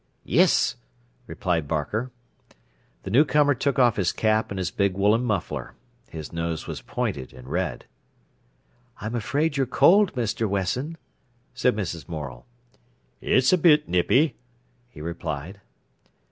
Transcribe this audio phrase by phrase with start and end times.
[0.25, 0.77] "Yes,"
[1.27, 2.09] replied Barker.
[3.03, 5.75] The newcomer took off his cap and his big woollen muffler.
[6.09, 7.85] His nose was pointed and red.
[8.99, 10.49] "I'm afraid you're cold, Mr.
[10.49, 10.97] Wesson,"
[11.53, 12.09] said Mrs.
[12.09, 12.47] Morel.
[13.21, 14.33] "It's a bit nippy,"
[14.89, 15.61] he replied.